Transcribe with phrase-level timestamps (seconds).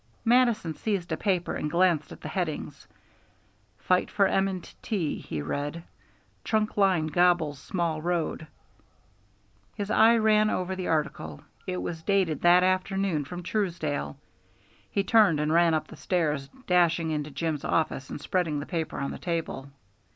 [0.25, 2.87] Mattison seized a paper and glanced at the headings.
[3.77, 4.59] "Fight for M.
[4.67, 5.83] & T.," he read.
[6.43, 8.47] "Trunk Line Gobbles Small Road."
[9.75, 14.17] His eye ran over the article; it was dated that afternoon from Truesdale.
[14.89, 18.97] He turned and ran up the stairs, dashing into Jim's office and spreading the paper
[18.97, 19.69] on the table.